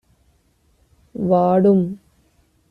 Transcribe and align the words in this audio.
வாடும். 1.13 1.99